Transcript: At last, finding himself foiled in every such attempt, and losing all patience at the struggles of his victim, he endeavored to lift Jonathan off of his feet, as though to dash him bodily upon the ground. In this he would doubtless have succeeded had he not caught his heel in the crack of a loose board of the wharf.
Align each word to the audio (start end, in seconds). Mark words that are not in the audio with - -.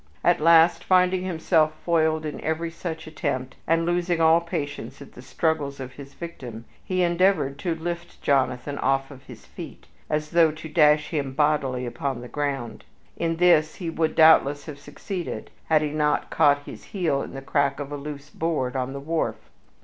At 0.23 0.41
last, 0.41 0.83
finding 0.83 1.21
himself 1.25 1.73
foiled 1.85 2.25
in 2.25 2.41
every 2.41 2.71
such 2.71 3.05
attempt, 3.05 3.55
and 3.67 3.85
losing 3.85 4.19
all 4.19 4.41
patience 4.41 4.99
at 4.99 5.11
the 5.11 5.21
struggles 5.21 5.79
of 5.79 5.91
his 5.93 6.15
victim, 6.15 6.65
he 6.83 7.03
endeavored 7.03 7.59
to 7.59 7.75
lift 7.75 8.19
Jonathan 8.19 8.79
off 8.79 9.11
of 9.11 9.21
his 9.27 9.45
feet, 9.45 9.85
as 10.09 10.31
though 10.31 10.49
to 10.53 10.67
dash 10.67 11.09
him 11.11 11.33
bodily 11.33 11.85
upon 11.85 12.19
the 12.21 12.27
ground. 12.27 12.83
In 13.15 13.35
this 13.35 13.75
he 13.75 13.91
would 13.91 14.15
doubtless 14.15 14.65
have 14.65 14.79
succeeded 14.79 15.51
had 15.65 15.83
he 15.83 15.91
not 15.91 16.31
caught 16.31 16.63
his 16.63 16.85
heel 16.85 17.21
in 17.21 17.35
the 17.35 17.41
crack 17.43 17.79
of 17.79 17.91
a 17.91 17.95
loose 17.95 18.31
board 18.31 18.75
of 18.75 18.93
the 18.93 18.99
wharf. 18.99 19.35